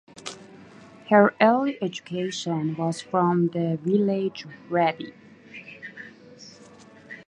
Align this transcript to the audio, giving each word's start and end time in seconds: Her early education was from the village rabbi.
Her 1.11 1.35
early 1.39 1.77
education 1.79 2.75
was 2.75 3.01
from 3.01 3.49
the 3.49 3.77
village 3.83 4.47
rabbi. 4.67 5.11